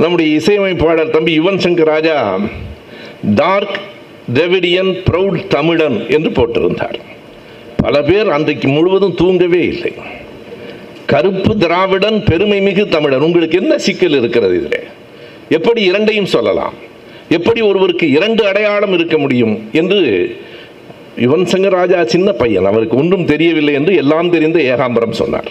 நம்முடைய 0.00 0.34
இசையமைப்பாளர் 0.34 1.10
தம்பி 1.10 1.40
Yuvan 1.40 1.60
Shankar 1.64 1.84
Raja 1.84 2.40
dark 3.34 3.78
Dravidian 4.34 4.92
proud 5.10 5.46
தமிழன் 5.46 5.98
என்று 6.10 6.30
போட்டிருந்தார். 6.30 6.98
பல 7.76 8.02
பேர் 8.02 8.30
அன்றைக்கு 8.30 8.68
முழுவதும் 8.68 9.14
தூங்கவே 9.14 9.62
இல்லை. 9.64 9.92
கருப்பு 11.06 11.56
திராவிடன் 11.56 12.24
பெருமை 12.24 12.60
மிகு 12.60 12.88
தமிழன் 12.88 13.20
உங்களுக்கு 13.20 13.58
என்ன 13.58 13.78
சிக்கல் 13.78 14.18
இருக்கிறது 14.18 14.64
இதில்? 14.64 14.86
எப்படி 15.48 15.82
இரண்டையும் 15.82 16.32
சொல்லலாம்? 16.36 16.74
எப்படி 17.28 17.60
ஒருவருக்கு 17.60 18.10
இரண்டு 18.10 18.46
அடையாளம் 18.46 18.92
இருக்க 18.92 19.18
முடியும் 19.18 19.68
என்று 19.72 20.00
யுவன் 21.16 21.46
சங்கர் 21.52 21.68
ராஜா 21.68 22.04
சின்ன 22.04 22.32
பையன். 22.32 22.64
அவருக்கு 22.64 22.96
ஒன்றும் 22.96 23.24
தெரியவில்லை 23.24 23.74
என்று 23.74 23.96
எல்லாம் 23.96 24.30
தெரிந்த 24.30 24.58
ஏகாம்பரம் 24.58 25.10
சொன்னார். 25.10 25.50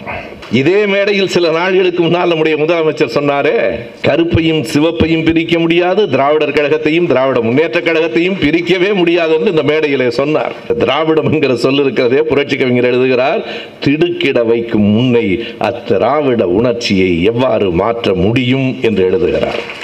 இதே 0.52 0.86
மேடையில் 0.86 1.28
சில 1.28 1.50
நாள்களுக்கு 1.50 1.98
முன்னால் 1.98 2.28
நம்முடைய 2.28 2.64
முதலமைச்சர் 2.64 3.14
சொன்னாரே 3.14 3.70
கருப்பையும் 4.02 4.64
சிவப்பையும் 4.74 5.24
பிரிக்க 5.24 5.58
முடியாது 5.58 6.08
திராவிடர் 6.08 6.52
கழகத்தையும் 6.52 7.06
திராவிட 7.06 7.40
முன்னேற்ற 7.40 7.80
கழகத்தையும் 7.80 8.36
பிரிக்கவே 8.40 8.94
முடியாது 8.94 9.34
என்று 9.34 9.50
இந்த 9.50 9.62
மேடையிலே 9.62 10.10
சொன்னார். 10.10 10.52
திராவிடம் 10.78 11.32
என்கிற 11.32 11.56
சொல் 11.56 11.80
இருக்கிறதே 11.80 12.22
புரட்சி 12.22 12.56
கவிஞர் 12.56 12.84
எழுதுகிறார் 12.84 13.44
திடுக்கிட 13.80 14.42
வைக்கும் 14.42 14.98
முன்னை 14.98 15.40
அத்திராவிட 15.60 16.42
உணர்ச்சியை 16.42 17.22
எவ்வாறு 17.22 17.70
மாற்ற 17.70 18.14
முடியும்? 18.14 18.76
என்று 18.82 19.04
எழுதுகிறார். 19.04 19.79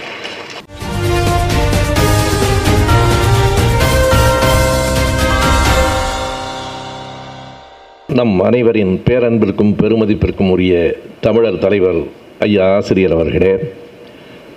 நம் 8.16 8.34
அனைவரின் 8.40 8.92
பேரன்பிற்கும் 9.06 9.72
பெருமதிப்பிற்கும் 9.74 10.50
உரிய 10.50 10.74
தமிழர் 11.20 11.58
தலைவர் 11.58 11.98
ஐயா 12.38 12.66
ஆசிரியர் 12.74 13.14
அவர்களே 13.14 13.50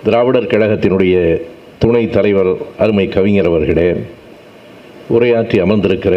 திராவிடர் 0.04 0.46
கழகத்தினுடைய 0.46 1.14
துணை 1.78 2.02
தலைவர் 2.08 2.50
அருமை 2.78 3.06
கவிஞர் 3.08 3.48
அவர்களே 3.48 3.88
உரையாற்றி 5.08 5.58
அமர்ந்திருக்கிற 5.60 6.14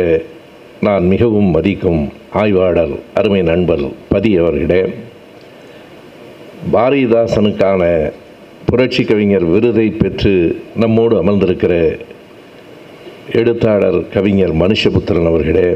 நான் 0.81 1.05
மிகவும் 1.05 1.49
மதிக்கும் 1.49 2.01
ஆய்வாளர் 2.33 2.93
அருமை 3.13 3.41
நண்பர் 3.43 3.83
பதி 4.09 4.31
அவர்களே 4.37 4.81
பாரதிதாசனுக்கான 6.71 7.81
புரட்சி 8.65 9.03
கவிஞர் 9.03 9.47
விருதை 9.47 9.87
பெற்று 9.93 10.33
நம்மோடு 10.75 11.17
அமர்ந்திருக்கிற 11.23 11.73
எழுத்தாளர் 13.33 13.99
கவிஞர் 14.09 14.55
மனுஷபுத்திரன் 14.55 15.29
அவர்களே 15.29 15.67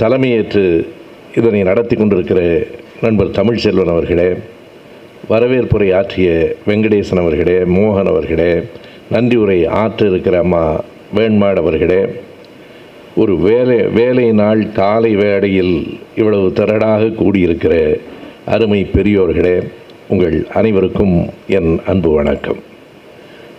தலைமையேற்று 0.00 0.86
இதனை 1.36 1.62
நடத்தி 1.62 1.96
கொண்டிருக்கிற 1.96 2.40
நண்பர் 3.00 3.26
தமிழ்ச்செல்வன் 3.26 3.88
அவர்களே 3.88 4.32
வரவேற்புரை 5.28 5.94
ஆற்றிய 5.94 6.56
வெங்கடேசன் 6.66 7.20
அவர்களே 7.20 7.58
மோகன் 7.58 8.06
அவர்களே 8.06 8.62
நன்றி 9.10 9.36
உரை 9.36 9.66
ஆற்ற 9.66 10.06
இருக்கிற 10.06 10.38
அம்மா 10.38 10.84
வேண்மாடு 11.14 11.60
அவர்களே 11.60 12.00
ஒரு 13.14 13.36
வேலை 13.36 13.82
வேலை 13.82 14.32
நாள் 14.32 14.72
காலை 14.72 15.16
வேளையில் 15.16 15.98
இவ்வளவு 16.16 16.48
திரடாக 16.48 17.14
கூடியிருக்கிற 17.14 18.00
அருமை 18.46 18.86
பெரியோர்களே 18.94 19.56
உங்கள் 20.08 20.46
அனைவருக்கும் 20.54 21.16
என் 21.48 21.80
அன்பு 21.86 22.10
வணக்கம். 22.10 22.58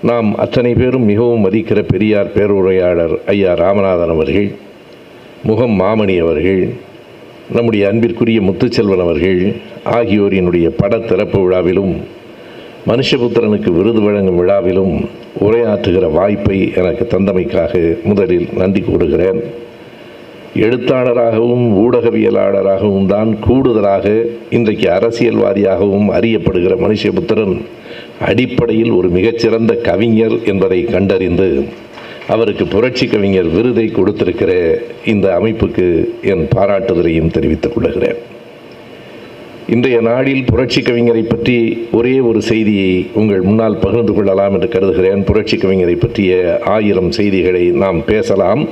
நாம் 0.01 0.35
அத்தனை 0.35 0.73
பேரும் 0.73 1.03
மிகவும் 1.03 1.45
மதிக்கிற 1.45 1.81
பெரியார் 1.81 2.33
பேருரையாளர் 2.33 3.15
ஐயா 3.25 3.53
ராமநாதன் 3.53 4.09
அவர்கள் 4.09 4.51
முகம் 5.43 5.79
மாமணி 5.79 6.17
அவர்கள் 6.17 6.69
நம்முடைய 7.51 7.87
அன்பிற்குரிய 7.87 8.41
முத்துச்செல்வன் 8.41 9.01
அவர்கள் 9.01 9.55
ஆகியோரினுடைய 9.85 10.67
பட 10.67 10.99
திறப்பு 10.99 11.39
விழாவிலும் 11.39 11.93
மனுஷபுத்திரனுக்கு 12.87 13.69
விருது 13.69 14.01
வழங்கும் 14.01 14.35
விழாவிலும் 14.35 14.93
உரையாற்றுகிற 15.39 16.11
வாய்ப்பை 16.11 16.71
எனக்கு 16.75 17.07
தந்தமைக்காக 17.09 18.03
முதலில் 18.03 18.47
நன்றி 18.57 18.81
கூறுகிறேன். 18.81 19.41
எழுத்தாளராகவும் 20.55 21.65
ஊடகவியலாளராகவும் 21.83 23.05
தான் 23.05 23.39
கூடுதலாக 23.39 24.25
இன்றைக்கு 24.49 24.89
அரசியல்வாதியாகவும் 24.89 26.07
அறியப்படுகிற 26.09 26.75
மனுஷபுத்திரன் 26.77 27.61
அடிப்படையில் 28.19 28.91
ஒரு 28.91 29.09
மிகச்சிறந்த 29.09 29.73
கவிஞர் 29.73 30.43
என்பதை 30.45 30.83
கண்டறிந்து 30.83 31.49
அவருக்கு 32.33 32.65
புரட்சி 32.73 33.05
கவிஞர் 33.07 33.49
விருதை 33.55 33.85
கொடுத்திருக்கிற 33.87 34.51
இந்த 35.13 35.27
அமைப்புக்கு 35.39 35.85
என் 36.33 36.43
பாராட்டுதலையும் 36.55 37.33
தெரிவித்துக் 37.35 37.73
கொள்கிறேன். 37.75 38.19
இன்றைய 39.73 39.97
நாளில் 40.07 40.43
புரட்சி 40.49 40.81
கவிஞரை 40.81 41.23
பற்றி 41.23 41.57
ஒரே 41.97 42.13
ஒரு 42.29 42.39
செய்தியை 42.49 42.93
உங்கள் 43.19 43.43
முன்னால் 43.47 43.81
பகிர்ந்து 43.83 44.13
கொள்ளலாம் 44.13 44.53
என்று 44.53 44.69
கருதுகிறேன். 44.75 45.21
புரட்சி 45.29 45.57
கவிஞரை 45.57 45.95
பற்றிய 45.99 46.31
ஆயிரம் 46.75 47.11
செய்திகளை 47.17 47.63
நாம் 47.83 47.99
பேசலாம். 48.11 48.63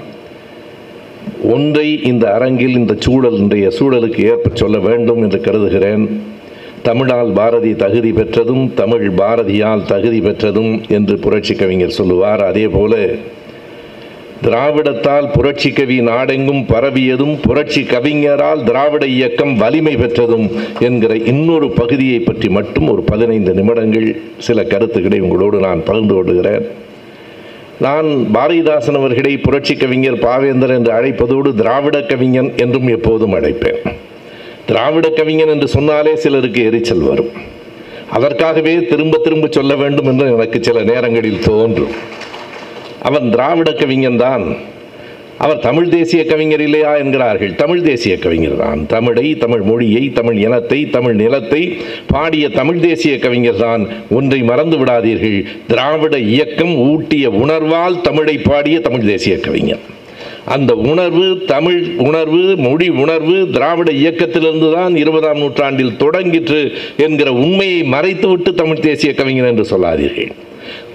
ஒன்றை 1.56 1.88
இந்த 2.12 2.26
அரங்கில் 2.38 2.78
இந்த 2.80 2.94
சூழல் 3.06 3.38
இன்றைய 3.44 3.68
சூழலுக்கு 3.80 4.22
ஏற்ப 4.32 4.50
சொல்ல 4.62 4.78
வேண்டும் 4.88 5.22
என்று 5.26 5.42
கருதுகிறேன். 5.48 6.06
தமிழால் 6.88 7.32
பாரதி 7.40 7.72
தகுதி 7.84 8.12
பெற்றதும் 8.20 8.64
தமிழ் 8.82 9.08
பாரதியால் 9.22 9.88
தகுதி 9.94 10.20
பெற்றதும் 10.28 10.72
என்று 10.98 11.18
புரட்சி 11.26 11.56
கவிஞர் 11.62 11.98
சொல்லுவார். 12.00 12.44
அதே 12.52 12.66
போல 12.78 12.96
திராவிடத்தால் 14.44 15.26
புரட்சி 15.32 15.70
கவி 15.72 15.96
நாடெங்கும் 16.02 16.62
பரவியதும் 16.66 17.34
புரட்சி 17.42 17.82
கவிஞரால் 17.84 18.64
திராவிட 18.64 19.06
இயக்கம் 19.06 19.54
வலிமை 19.58 19.96
பெற்றதும் 19.96 20.46
என்கிற 20.80 21.16
இன்னொரு 21.32 21.72
பகுதியை 21.72 22.20
பற்றி 22.20 22.50
மட்டும் 22.50 22.88
ஒரு 22.88 23.02
பதினைந்து 23.02 23.54
நிமிடங்கள் 23.54 24.08
சில 24.38 24.64
கருத்துக்களை 24.64 25.20
உங்களோடு 25.20 25.60
நான் 25.60 25.84
பகிர்ந்து 25.84 26.14
கொள்கிறேன். 26.14 26.66
நான் 27.80 28.08
பாரதிதாசன் 28.34 29.00
அவர்களை 29.02 29.38
புரட்சி 29.38 29.76
கவிஞர் 29.76 30.18
பாவேந்தர் 30.18 30.74
என்று 30.78 30.92
அழைப்பதோடு 30.94 31.52
திராவிட 31.56 32.02
கவிஞன் 32.02 32.50
என்றும் 32.58 32.88
எப்போதும் 32.88 33.34
அழைப்பேன். 33.34 33.82
திராவிட 34.66 35.10
கவிஞன் 35.10 35.48
என்று 35.48 35.68
சொன்னாலே 35.68 36.16
சிலருக்கு 36.16 36.64
எரிச்சல் 36.64 37.08
வரும். 37.10 37.32
அதற்காகவே 38.10 38.74
திரும்ப 38.86 39.18
திரும்ப 39.18 39.48
சொல்ல 39.52 39.76
வேண்டும் 39.76 40.06
என்று 40.06 40.28
எனக்கு 40.32 40.64
சில 40.64 40.84
நேரங்களில் 40.84 41.40
தோன்றும். 41.40 41.94
அவன் 43.02 43.30
திராவிட 43.30 43.72
கவிஞன்தான் 43.72 44.46
அவர் 45.38 45.60
தமிழ் 45.60 45.90
தேசிய 45.90 46.26
கவிஞர் 46.26 46.62
இல்லையா 46.62 46.96
என்கிறார்கள். 46.96 47.56
தமிழ் 47.56 47.82
தேசிய 47.82 48.18
கவிஞர் 48.18 48.56
தான். 48.56 48.86
தமிழை 48.86 49.36
தமிழ் 49.36 49.62
மொழியை 49.62 50.10
தமிழ் 50.10 50.38
இனத்தை 50.38 50.90
தமிழ் 50.90 51.14
நிலத்தை 51.14 51.78
பாடிய 52.08 52.50
தமிழ் 52.50 52.80
தேசிய 52.80 53.20
கவிஞர் 53.20 53.56
தான். 53.56 53.88
ஒன்றை 54.10 54.40
மறந்து 54.42 54.78
விடாதீர்கள். 54.78 55.46
திராவிட 55.68 56.20
இயக்கம் 56.20 56.76
ஊட்டிய 56.76 57.30
உணர்வால் 57.30 58.02
தமிழை 58.02 58.38
பாடிய 58.38 58.80
தமிழ் 58.80 59.06
தேசிய 59.06 59.38
கவிஞர். 59.38 59.80
அந்த 60.46 60.76
உணர்வு 60.76 61.44
தமிழ் 61.46 61.80
உணர்வு 61.98 62.56
மொழி 62.56 62.90
உணர்வு 62.90 63.50
திராவிட 63.52 63.92
இயக்கத்திலிருந்து 63.92 64.74
தான் 64.74 64.96
இருபதாம் 64.96 65.38
நூற்றாண்டில் 65.38 65.98
தொடங்கிற்று 65.98 66.62
என்கிற 66.98 67.32
உண்மையை 67.32 67.82
மறைத்துவிட்டு 67.84 68.54
தமிழ் 68.54 68.86
தேசிய 68.90 69.14
கவிஞர் 69.14 69.46
என்று 69.46 69.66
சொல்லாதீர்கள். 69.66 70.32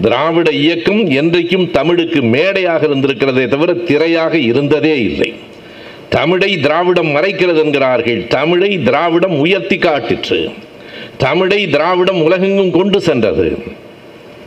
திராவிட 0.01 0.51
இயக்கம் 0.51 1.09
என்றைக்கும் 1.09 1.71
தமிழுக்கு 1.71 2.21
மேடையாக 2.21 2.87
இருந்திருக்கிறதே 2.87 3.47
தவிர 3.47 3.73
திரையாக 3.73 4.33
இருந்ததே 4.33 5.01
இல்லை. 5.03 5.33
தமிழை 6.09 6.59
திராவிடம் 6.59 7.07
மறைக்கிறது 7.07 7.57
என்கிறார்கள். 7.63 8.27
தமிழை 8.27 8.83
திராவிடம் 8.83 9.39
உயர்த்தி 9.39 9.77
காட்டிற்று. 9.77 10.51
தமிழை 11.17 11.69
திராவிடம் 11.69 12.21
உலகெங்கும் 12.21 12.71
கொண்டு 12.71 13.01
சென்றது. 13.01 13.57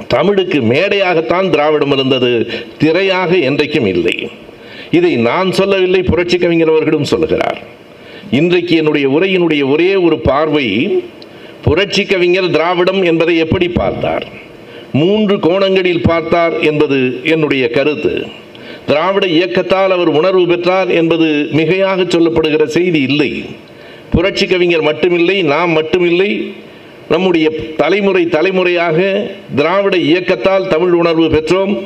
தமிழுக்கு 0.09 0.61
மேடையாகத்தான் 0.61 1.51
திராவிடம் 1.51 1.93
இருந்தது. 1.93 2.51
திரையாக 2.81 3.31
என்றைக்கும் 3.31 3.87
இல்லை. 3.87 4.31
இதை 4.91 5.17
நான் 5.17 5.53
சொல்லவில்லை 5.53 6.03
புரட்சி 6.03 6.39
கவிஞர் 6.39 6.69
அவர்களும் 6.69 7.05
சொல்லுகிறார். 7.05 7.59
இன்றைக்கு 8.31 8.77
என்னுடைய 8.77 9.09
உரையினுடைய 9.09 9.71
ஒரே 9.71 9.95
ஒரு 9.95 10.19
பார்வை 10.19 10.67
புரட்சி 11.63 12.05
கவிஞர் 12.05 12.51
திராவிடம் 12.51 13.03
என்பதை 13.03 13.37
எப்படி 13.37 13.69
பார்த்தார்? 13.69 14.27
மூன்று 14.93 15.41
கோணங்களில் 15.41 16.03
பார்த்தார் 16.03 16.61
என்பது 16.61 17.21
என்னுடைய 17.25 17.69
கருத்து. 17.69 18.27
திராவிட 18.87 19.27
இயக்கத்தால் 19.27 19.91
அவர் 19.91 20.09
உணர்வு 20.09 20.47
பெற்றார் 20.47 20.91
என்பது 20.91 21.49
மிகையாக 21.53 22.05
சொல்லப்படுகிற 22.05 22.65
செய்தி 22.65 23.01
இல்லை. 23.01 23.45
புரட்சி 24.11 24.47
கவிஞர் 24.47 24.83
மட்டுமில்லை 24.83 25.45
நாம் 25.45 25.77
மட்டுமில்லை. 25.77 26.53
நம்முடைய 27.09 27.51
தலைமுறை 27.77 28.27
தலைமுறையாக 28.27 29.31
திராவிட 29.55 29.97
இயக்கத்தால் 29.97 30.69
தமிழ் 30.69 30.93
உணர்வு 30.93 31.29
பெற்றோம். 31.29 31.79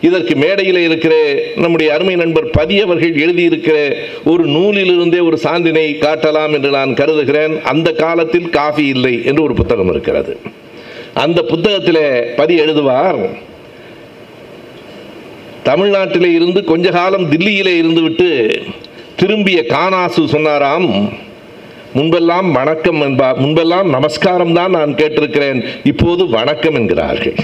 இதற்கு 0.00 0.36
மேடையில் 0.36 0.78
இருக்கிற 0.78 1.42
நம்முடைய 1.56 1.94
அருமை 1.94 2.16
நண்பர் 2.16 2.50
பதி 2.50 2.80
அவர்கள் 2.80 3.14
எழுதியிருக்கிற 3.14 3.94
ஒரு 4.24 4.46
நூலிலிருந்தே 4.46 5.22
ஒரு 5.22 5.38
சான்றினை 5.42 5.96
காட்டலாம் 5.98 6.52
என்று 6.52 6.70
நான் 6.70 6.94
கருதுகிறேன். 6.94 7.62
அந்த 7.62 7.92
காலத்தில் 7.92 8.50
காஃபி 8.50 8.86
இல்லை 8.86 9.24
என்று 9.24 9.42
ஒரு 9.42 9.54
புத்தகம் 9.54 9.90
இருக்கிறது. 9.90 10.40
அந்த 11.22 11.40
புத்தகத்தில் 11.50 12.04
பதி 12.38 12.54
எழுதுவார் 12.62 13.20
தமிழ்நாட்டிலே 15.68 16.30
இருந்து 16.38 16.60
கொஞ்ச 16.72 16.88
காலம் 16.98 17.30
தில்லியிலே 17.32 17.72
இருந்துவிட்டு 17.80 18.28
திரும்பிய 19.20 19.60
கானாசு 19.72 20.22
சொன்னாராம் 20.34 20.88
முன்பெல்லாம் 21.96 22.48
வணக்கம் 22.58 23.00
என்பார் 23.06 23.38
முன்பெல்லாம் 23.42 23.88
நமஸ்காரம் 23.96 24.52
தான் 24.58 24.74
நான் 24.76 24.92
கேட்டிருக்கிறேன் 25.00 25.60
இப்போது 25.90 26.22
வணக்கம் 26.36 26.76
என்கிறார்கள். 26.80 27.38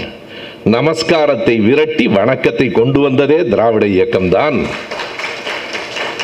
நமஸ்காரத்தை 0.75 1.55
விரட்டி 1.67 2.05
வணக்கத்தை 2.19 2.67
கொண்டு 2.79 2.99
வந்ததே 3.05 3.39
திராவிட 3.53 3.85
இயக்கம்தான் 3.95 4.57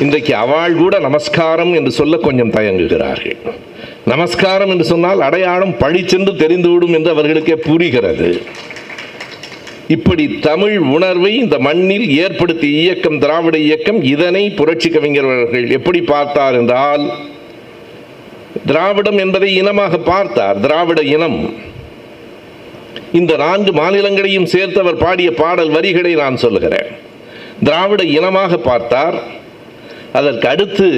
இன்றைக்கு 0.04 0.34
அவள் 0.44 0.80
கூட 0.84 0.96
நமஸ்காரம் 1.08 1.74
என்று 1.80 1.92
சொல்ல 2.00 2.18
கொஞ்சம் 2.28 2.56
தயங்குகிறார்கள். 2.58 3.40
நமஸ்காரம் 4.06 4.70
என்று 4.70 4.84
சொன்னால் 4.84 5.22
அடையாளம் 5.22 5.76
பழிச்சென்று 5.80 6.34
தெரிந்துவிடும் 6.44 6.94
என்று 6.94 7.10
அவர்களுக்கே 7.10 7.56
புரிகிறது. 7.56 8.42
இப்படி 9.88 10.38
தமிழ் 10.40 10.78
உணர்வை 10.78 11.36
இந்த 11.36 11.60
மண்ணில் 11.60 12.18
ஏற்படுத்திய 12.18 12.82
இயக்கம் 12.82 13.20
திராவிட 13.20 13.58
இயக்கம் 13.58 14.04
இதனை 14.04 14.50
புரட்சி 14.50 14.90
கவிஞர்கள் 14.90 15.70
எப்படி 15.70 16.02
பார்த்தார் 16.02 16.54
என்றால் 16.54 17.12
திராவிடம் 18.66 19.18
என்பதை 19.18 19.56
இனமாக 19.56 19.98
பார்த்தார் 19.98 20.60
திராவிட 20.60 21.02
இனம். 21.02 21.54
இந்த 23.12 23.36
நான்கு 23.36 23.72
மாநிலங்களையும் 23.72 24.50
சேர்த்து 24.54 24.80
அவர் 24.80 24.98
பாடிய 24.98 25.32
பாடல் 25.32 25.70
வரிகளை 25.70 26.14
நான் 26.16 26.38
சொல்லுகிறேன். 26.38 26.90
திராவிட 27.64 28.04
இனமாக 28.04 28.58
பார்த்தார். 28.58 29.18
அதற்கு 30.14 30.48
அடுத்து 30.48 30.90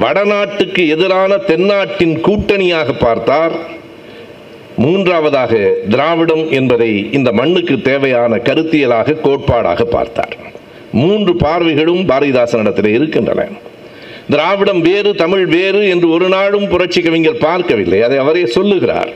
வடநாட்டுக்கு 0.00 0.88
எதிரான 0.88 1.36
தென்னாட்டின் 1.36 2.20
கூட்டணியாக 2.20 2.98
பார்த்தார். 2.98 3.54
மூன்றாவதாக 4.76 5.74
திராவிடம் 5.88 6.50
என்பதை 6.50 7.12
இந்த 7.12 7.32
மண்ணுக்கு 7.32 7.80
தேவையான 7.80 8.36
கருத்தியலாக 8.36 9.16
கோட்பாடாக 9.22 9.82
பார்த்தார். 9.82 10.36
மூன்று 10.92 11.34
பார்வைகளும் 11.34 12.02
பாரதிதாசனிடத்தில் 12.10 12.92
இருக்கின்றன. 12.92 13.48
திராவிடம் 14.30 14.80
வேறு 14.80 15.14
தமிழ் 15.14 15.46
வேறு 15.46 15.88
என்று 15.88 16.10
ஒரு 16.10 16.28
நாளும் 16.28 16.68
புரட்சி 16.68 17.00
கவிஞர் 17.00 17.38
பார்க்கவில்லை. 17.38 18.02
அதை 18.02 18.18
அவரே 18.18 18.46
சொல்லுகிறார். 18.46 19.10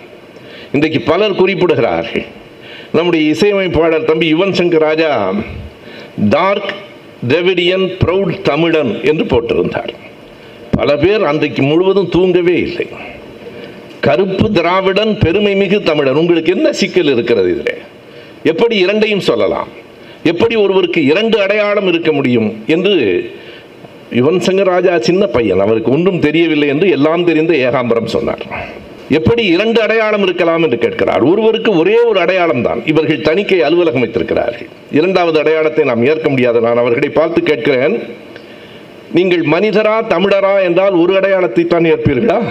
இன்றைக்கு 0.73 1.01
பலர் 1.01 1.39
குறிப்பிடுகிறார்கள். 1.41 2.27
நம்முடைய 2.93 3.31
இசையமைப்பாளர் 3.31 4.05
தம்பி 4.05 4.35
Yuvan 4.35 4.57
Shankar 4.61 4.87
Raja 4.89 5.33
dark 6.31 6.73
Dravidian 7.29 7.89
proud 8.05 8.43
தமிழன் 8.43 9.05
என்று 9.05 9.25
போட்டிருந்தார். 9.25 10.00
பல 10.81 10.97
பேர் 10.97 11.25
அன்றைக்கு 11.25 11.63
முழுவதும் 11.63 12.09
தூங்கவே 12.09 12.55
இல்லை. 12.59 12.87
கருப்பு 14.01 14.53
திராவிடன் 14.53 15.19
பெருமை 15.19 15.55
மிகு 15.55 15.83
தமிழன் 15.83 16.15
உங்களுக்கு 16.15 16.53
என்ன 16.53 16.73
சிக்கல் 16.73 17.11
இருக்கிறது 17.15 17.51
இதில்? 17.51 17.81
எப்படி 18.43 18.77
இரண்டையும் 18.77 19.21
சொல்லலாம்? 19.21 19.69
எப்படி 20.23 20.55
ஒருவருக்கு 20.55 21.05
இரண்டு 21.05 21.41
அடையாளம் 21.41 21.87
இருக்க 21.87 22.13
முடியும் 22.13 22.63
என்று 22.67 22.95
யுவன் 24.15 24.41
சங்கர் 24.47 24.71
ராஜா 24.75 24.99
சின்ன 24.99 25.27
பையன் 25.27 25.61
அவருக்கு 25.61 25.93
ஒன்றும் 25.93 26.21
தெரியவில்லை 26.21 26.69
என்று 26.69 26.91
எல்லாம் 26.91 27.25
தெரிந்த 27.25 27.55
ஏகாம்பரம் 27.55 28.15
சொன்னார். 28.17 28.45
எப்படி 29.09 29.45
இரண்டு 29.45 29.81
அடையாளம் 29.81 30.23
இருக்கலாம் 30.23 30.63
என்று 30.63 30.79
கேட்கிறார். 30.79 31.23
ஒருவருக்கு 31.23 31.77
ஒரே 31.79 31.99
ஒரு 32.01 32.21
அடையாளம் 32.21 32.63
தான். 32.63 32.83
இவர்கள் 32.87 33.21
தணிக்கை 33.21 33.63
அலுவலகம் 33.63 34.01
வைத்திருக்கிறார்கள். 34.01 34.69
இரண்டாவது 34.93 35.39
அடையாளத்தை 35.39 35.85
நாம் 35.85 36.07
ஏற்க 36.07 36.29
முடியாது. 36.29 36.61
நான் 36.61 36.77
அவர்களை 36.77 37.09
பார்த்து 37.09 37.43
கேட்கிறேன். 37.43 37.97
நீங்கள் 39.13 39.43
மனிதரா 39.43 40.03
தமிழரா 40.03 40.63
என்றால் 40.63 40.93
ஒரு 40.93 41.17
அடையாளத்தை 41.17 41.67
தான் 41.67 41.85
ஏற்பீர்களா? 41.85 42.43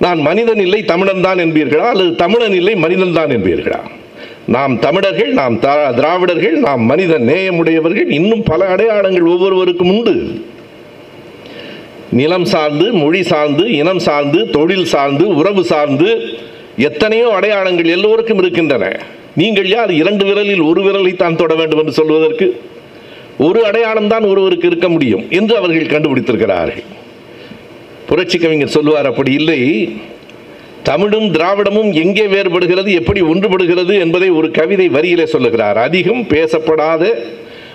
நான் 0.00 0.18
மனிதன் 0.18 0.58
இல்லை 0.58 0.82
தமிழன் 0.82 1.20
தான் 1.20 1.38
என்பீர்களா? 1.38 1.86
அல்லது 1.88 2.14
தமிழன் 2.14 2.52
இல்லை 2.52 2.74
மனிதன் 2.74 3.12
தான் 3.12 3.28
என்பீர்களா? 3.28 3.80
நாம் 4.46 4.78
தமிழர்கள் 4.78 5.32
நாம் 5.32 5.60
தா- 5.60 5.94
திராவிடர்கள் 5.94 6.52
நாம் 6.52 6.82
மனித 6.82 7.18
நேயமுடையவர்கள் 7.18 8.10
இன்னும் 8.10 8.42
பல 8.42 8.66
அடையாளங்கள் 8.66 9.22
ஒவ்வொருவருக்கும் 9.22 9.90
உண்டு. 9.90 10.14
நிலம் 12.10 12.44
சார்ந்து 12.44 12.92
மொழி 12.92 13.22
சார்ந்து 13.22 13.72
இனம் 13.72 13.98
சார்ந்து 13.98 14.50
தொழில் 14.50 14.84
சார்ந்து 14.84 15.28
உறவு 15.34 15.64
சார்ந்து 15.64 16.36
எத்தனையோ 16.76 17.28
அடையாளங்கள் 17.28 17.84
எல்லோருக்கும் 17.84 18.38
இருக்கின்றன. 18.38 19.00
நீங்கள் 19.34 19.68
யார்? 19.68 19.90
இரண்டு 19.92 20.24
விரலில் 20.24 20.60
ஒரு 20.60 20.82
விரலை 20.82 21.16
தான் 21.16 21.36
தொட 21.36 21.54
வேண்டும் 21.54 21.78
என்று 21.78 21.92
சொல்வதற்கு 21.92 22.60
ஒரு 23.38 23.64
அடையாளம் 23.64 24.08
தான் 24.08 24.24
ஒருவருக்கு 24.24 24.66
இருக்க 24.66 24.88
முடியும் 24.88 25.24
என்று 25.30 25.56
அவர்கள் 25.56 25.92
கண்டுபிடித்திருக்கிறார்கள். 25.94 26.84
புரட்சி 28.08 28.38
கவிஞர் 28.38 28.76
சொல்லுவார் 28.76 29.06
அப்படி 29.06 29.32
இல்லை. 29.32 29.60
தமிழும் 30.82 31.28
திராவிடமும் 31.34 31.90
எங்கே 32.02 32.24
வேறுபடுகிறது 32.26 32.90
எப்படி 33.00 33.20
ஒன்றுபடுகிறது 33.22 33.94
என்பதை 33.98 34.30
ஒரு 34.30 34.50
கவிதை 34.50 34.86
வரியிலே 34.88 35.24
சொல்லுகிறார். 35.24 35.78
அதிகம் 35.78 36.22
பேசப்படாத 36.26 37.02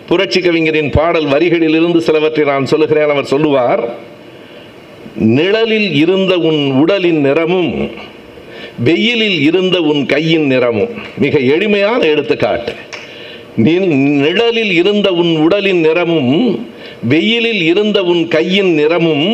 புரட்சி 0.07 0.39
கவிஞரின் 0.42 0.89
பாடல் 0.89 1.25
வரிகளிலிருந்து 1.25 1.98
சிலவற்றை 1.98 2.45
நான் 2.45 2.65
சொல்லுகிறேன். 2.65 3.10
அவர் 3.10 3.31
சொல்லுவார் 3.33 3.83
நிழலில் 5.38 5.94
இருந்த 5.95 6.38
உன் 6.38 6.62
உடலின் 6.71 7.21
நிறமும் 7.21 7.71
வெயிலில் 8.83 9.39
இருந்த 9.42 9.81
உன் 9.81 10.06
கையின் 10.06 10.48
நிறமும். 10.48 10.94
மிக 11.18 11.39
எளிமையான 11.39 12.06
எடுத்துக்காட்டு. 12.06 12.74
நிழலில் 13.56 14.72
இருந்த 14.72 15.08
உன் 15.22 15.34
உடலின் 15.46 15.80
நிறமும் 15.80 16.34
வெயிலில் 17.12 17.62
இருந்த 17.62 18.04
உன் 18.04 18.28
கையின் 18.28 18.74
நிறமும் 18.74 19.28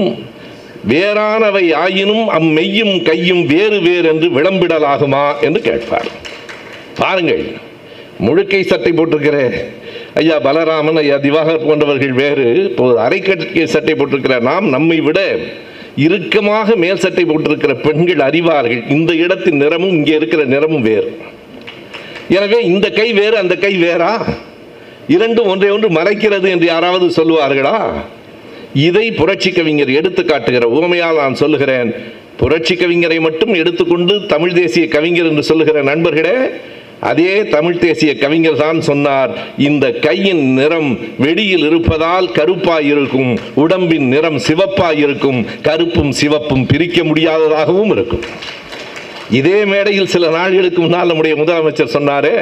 வேறானவை 0.91 1.63
ஆயினும் 1.83 2.27
அம்மெய்யும் 2.29 3.03
கையும் 3.03 3.45
வேறு 3.45 3.79
வேறு 3.81 4.07
என்று 4.09 4.27
விளம்பிடலாகுமா 4.37 5.23
என்று 5.41 5.61
கேட்பார். 5.61 6.09
பாருங்கள் 6.99 7.43
முழுக்கை 8.25 8.61
சட்டை 8.61 8.91
போட்டிருக்கிற 8.91 9.37
ஐயா 10.13 10.37
பலராமன் 10.39 10.95
ஐயா 10.95 11.17
திவாகர் 11.25 11.65
போன்றவர்கள் 11.67 12.13
வேறு 12.21 12.47
இப்போ 12.65 12.85
அரைக்கட்டை 13.07 13.63
சட்டை 13.63 13.93
போட்டிருக்கிற 13.95 14.37
நாம் 14.39 14.67
நம்மை 14.75 14.99
விட 15.07 15.19
இறுக்கமாக 15.95 16.75
மேல் 16.75 17.03
சட்டை 17.03 17.25
போட்டிருக்கிற 17.25 17.73
பெண்கள் 17.73 18.25
அறிவார்கள். 18.29 18.89
இந்த 18.89 19.13
இடத்தின் 19.13 19.61
நிறமும் 19.63 19.91
இங்கே 19.91 20.15
இருக்கிற 20.15 20.43
நிறமும் 20.43 20.81
வேறு. 20.81 21.09
எனவே 22.29 22.59
இந்த 22.63 22.89
கை 22.89 23.13
வேறு 23.13 23.37
அந்த 23.37 23.55
கை 23.55 23.73
வேறா? 23.83 24.13
இரண்டும் 25.07 25.47
ஒன்றை 25.47 25.69
ஒன்று 25.69 25.89
மறைக்கிறது 25.89 26.49
என்று 26.49 26.65
யாராவது 26.65 27.05
சொல்லுவார்களா? 27.09 27.77
இதை 28.87 29.11
புரட்சி 29.11 29.51
கவிஞர் 29.51 29.91
எடுத்து 29.99 30.25
காட்டுகிற 30.25 30.67
உவமையால் 30.67 31.15
நான் 31.15 31.35
சொல்லுகிறேன் 31.35 31.91
புரட்சி 32.37 32.75
கவிஞரை 32.75 33.19
மட்டும் 33.21 33.53
எடுத்துக்கொண்டு 33.53 34.25
தமிழ் 34.25 34.53
தேசிய 34.53 34.87
கவிஞர் 34.87 35.25
என்று 35.25 35.43
சொல்லுகிற 35.43 35.81
நண்பர்களே 35.83 36.35
அதே 36.99 37.33
தமிழ் 37.47 37.77
தேசிய 37.77 38.11
கவிஞர் 38.17 38.57
தான் 38.57 38.79
சொன்னார் 38.81 39.31
இந்த 39.57 39.91
கையின் 39.91 40.53
நிறம் 40.53 40.89
வெளியில் 41.17 41.65
இருப்பதால் 41.65 42.27
கருப்பாய் 42.31 42.87
இருக்கும் 42.93 43.31
உடம்பின் 43.55 44.07
நிறம் 44.07 44.39
சிவப்பாய் 44.47 44.99
இருக்கும் 45.05 45.45
கருப்பும் 45.61 46.11
சிவப்பும் 46.11 46.65
பிரிக்க 46.65 47.03
முடியாததாகவும் 47.03 47.91
இருக்கும். 47.95 48.25
இதே 49.29 49.65
மேடையில் 49.65 50.07
சில 50.07 50.27
நாள்களுக்கு 50.27 50.79
முன்னால் 50.79 51.07
நம்முடைய 51.07 51.35
முதலமைச்சர் 51.35 51.95
சொன்னாரே 51.95 52.35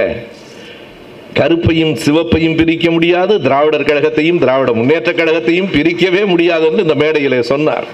கருப்பையும் 1.33 1.93
சிவப்பையும் 2.05 2.55
பிரிக்க 2.57 2.91
முடியாது 2.91 3.41
திராவிடர் 3.41 3.87
கழகத்தையும் 3.89 4.37
திராவிட 4.37 4.71
முன்னேற்ற 4.73 5.11
கழகத்தையும் 5.11 5.71
பிரிக்கவே 5.73 6.25
முடியாது 6.25 6.65
என்று 6.65 6.81
இந்த 6.81 6.95
மேடையிலே 6.95 7.41
சொன்னார். 7.41 7.87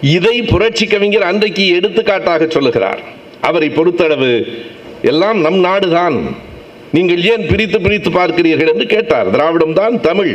இதை 0.00 0.42
புரட்சி 0.42 0.86
கவிஞர் 0.86 1.22
அன்றைக்கு 1.22 1.66
எடுத்துக்காட்டாக 1.76 2.46
சொல்லுகிறார். 2.48 3.00
அவரை 3.40 3.68
பொறுத்தளவு 3.68 4.32
எல்லாம் 5.02 5.40
நம் 5.40 5.64
நாடுதான். 5.64 6.16
நீங்கள் 6.92 7.22
ஏன் 7.22 7.46
பிரித்து 7.46 7.80
பிரித்து 7.80 8.10
பார்க்கிறீர்கள் 8.10 8.72
என்று 8.72 8.86
கேட்டார். 8.86 9.30
திராவிடம் 9.30 9.72
தான் 9.72 10.00
தமிழ். 10.00 10.34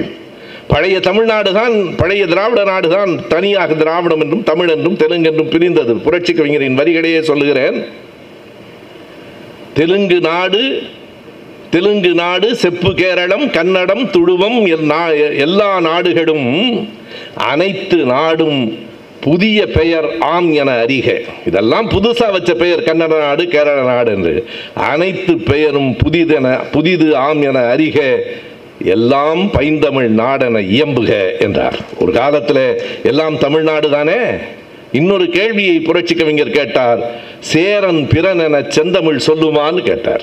பழைய 0.73 0.99
தமிழ்நாடு 0.99 1.53
தான் 1.53 1.95
பழைய 1.95 2.25
திராவிட 2.25 2.63
நாடு 2.63 2.89
தான் 2.89 3.27
தனியாக 3.27 3.73
திராவிடம் 3.73 4.21
என்றும் 4.21 4.43
தமிழ் 4.43 4.67
என்றும் 4.67 4.95
தெலுங்கு 4.95 5.29
என்றும் 5.29 5.49
பிரிந்தது. 5.49 5.95
புரட்சி 5.95 6.33
கவிஞரின் 6.33 6.77
வரிகளையே 6.77 7.19
சொல்லுகிறேன். 7.21 7.85
தெலுங்கு 9.73 10.19
நாடு 10.19 10.83
தெலுங்கு 11.69 12.09
நாடு 12.09 12.55
செப்பு 12.55 12.93
கேரளம் 12.93 13.49
கன்னடம் 13.49 14.09
துழுவம் 14.09 14.65
நா- 14.65 15.37
எல்லா 15.37 15.79
நாடுகளும் 15.79 16.89
அனைத்து 17.35 17.97
நாடும் 17.97 18.77
புதிய 19.19 19.67
பெயர் 19.67 20.17
ஆம் 20.19 20.53
என 20.53 20.83
அறிக. 20.83 21.21
இதெல்லாம் 21.45 21.89
புதுசாக 21.89 22.31
வச்ச 22.31 22.53
பெயர் 22.53 22.83
கன்னட 22.83 23.19
நாடு 23.19 23.47
கேரள 23.47 23.81
நாடு 23.81 24.11
என்று. 24.11 24.47
அனைத்து 24.73 25.37
பெயரும் 25.37 25.95
புதிதென 26.05 26.59
புதிது 26.71 27.15
ஆம் 27.17 27.41
என 27.41 27.75
அறிக. 27.75 28.19
எல்லாம் 28.79 29.51
பைந்தமிழ் 29.51 30.09
நாடென 30.17 30.59
இயம்புக 30.59 31.39
என்றார். 31.39 31.79
ஒரு 31.99 32.11
காலத்தில் 32.11 32.81
எல்லாம் 33.03 33.37
தமிழ்நாடு 33.37 33.89
தானே? 33.89 34.17
இன்னொரு 34.91 35.29
கேள்வியை 35.29 35.79
புரட்சி 35.79 36.15
கவிஞர் 36.15 36.49
கேட்டார். 36.49 37.21
சேரன் 37.39 38.07
பிறன் 38.07 38.39
என 38.39 38.61
செந்தமிழ் 38.67 39.19
சொல்லுமான்னு 39.27 39.81
கேட்டார். 39.83 40.21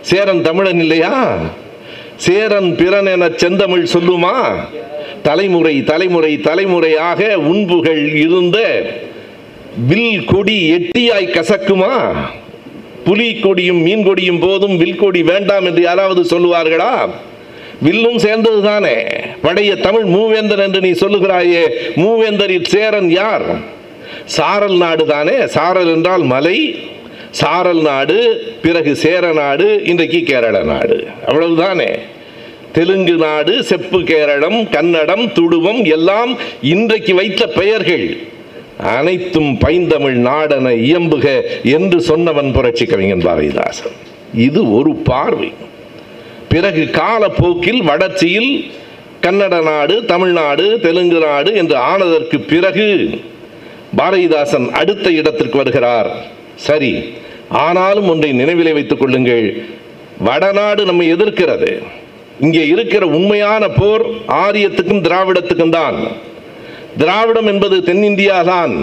சேரன் 0.00 0.42
தமிழன் 0.42 0.78
இல்லையா? 0.78 1.36
சேரன் 2.16 2.76
பிறன் 2.76 3.06
என 3.06 3.30
செந்தமிழ் 3.36 3.86
சொல்லுமா? 3.92 4.54
தலைமுறை 5.22 5.84
தலைமுறை 5.84 6.40
தலைமுறையாக 6.40 7.38
உண்புகள் 7.38 8.14
இருந்த 8.14 8.86
வில் 9.86 10.24
கொடி 10.24 10.72
எட்டியாய் 10.72 11.32
கசக்குமா? 11.32 12.12
புலி 13.04 13.34
கொடியும் 13.34 13.82
மீன் 13.82 14.04
கொடியும் 14.04 14.38
போதும் 14.38 14.76
வில் 14.76 14.96
கொடி 14.96 15.22
வேண்டாம் 15.22 15.64
என்று 15.64 15.82
யாராவது 15.82 16.22
சொல்லுவார்களா? 16.22 17.10
வில்லும் 17.82 18.18
சேர்ந்தது 18.18 18.62
தானே 18.62 18.94
பழைய 19.42 19.76
தமிழ் 19.76 20.04
மூவேந்தர் 20.04 20.58
என்று 20.58 20.80
நீ 20.80 20.90
சொல்லுகிறாயே 20.90 21.62
மூவேந்தரில் 21.96 22.64
சேரன் 22.64 23.10
யார்? 23.10 23.42
சாரல் 24.24 24.76
நாடு 24.76 25.06
தானே? 25.06 25.46
சாரல் 25.46 25.94
என்றால் 25.94 26.22
மலை. 26.22 26.74
சாரல் 27.30 27.80
நாடு 27.80 28.42
பிறகு 28.62 28.96
சேர 28.96 29.32
நாடு 29.32 29.82
இன்றைக்கு 29.84 30.22
கேரள 30.22 30.62
நாடு. 30.62 31.06
அவ்வளவுதானே? 31.26 31.98
தெலுங்கு 32.72 33.12
நாடு 33.12 33.64
செப்பு 33.64 34.02
கேரளம் 34.02 34.68
கன்னடம் 34.68 35.24
துடுவம் 35.26 35.84
எல்லாம் 35.84 36.38
இன்றைக்கு 36.62 37.14
வைத்த 37.14 37.46
பெயர்கள். 37.46 38.16
அனைத்தும் 38.78 39.58
பைந்தமிழ் 39.58 40.14
நாடன 40.14 40.70
இயம்புக 40.70 41.42
என்று 41.62 41.98
சொன்னவன் 41.98 42.52
புரட்சி 42.52 42.84
கவிஞன் 42.84 43.26
பாரதிதாசன். 43.26 43.96
இது 44.34 44.72
ஒரு 44.72 44.94
பார்வை. 44.94 45.52
பிறகு 46.52 46.82
காலப்போக்கில் 47.00 47.82
வளர்ச்சியில் 47.90 48.52
கன்னட 49.24 49.56
நாடு 49.68 49.94
தமிழ்நாடு 50.12 50.64
தெலுங்கு 50.84 51.18
நாடு 51.26 51.50
என்று 51.60 51.76
ஆனதற்கு 51.90 52.38
பிறகு 52.52 52.86
பாரதிதாசன் 53.98 54.66
அடுத்த 54.80 55.06
இடத்திற்கு 55.10 55.56
வருகிறார். 55.56 56.10
சரி 56.66 56.92
ஆனாலும் 57.66 58.08
ஒன்றை 58.08 58.30
நினைவிலே 58.32 58.72
வைத்துக் 58.72 59.00
கொள்ளுங்கள். 59.00 59.46
வடநாடு 60.28 60.84
நம்மை 60.84 61.06
எதிர்க்கிறது. 61.14 61.70
இங்கே 62.40 62.62
இருக்கிற 62.74 63.06
உண்மையான 63.06 63.68
போர் 63.68 64.04
ஆரியத்துக்கும் 64.44 65.04
திராவிடத்துக்கும் 65.06 65.74
தான். 65.78 65.98
திராவிடம் 66.98 67.46
என்பது 67.46 67.76
தென்னிந்தியா 67.86 68.38
தான். 68.44 68.74